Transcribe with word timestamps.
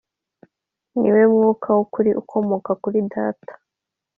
ni 0.99 1.09
We 1.13 1.23
Mwuka 1.33 1.67
w'ukuri 1.75 2.11
ukomoka 2.21 2.71
kuri 2.81 2.99
Data, 3.13 3.53